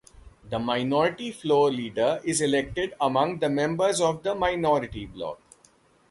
[0.49, 5.39] The minority floor leader is elected among the members of the minority bloc.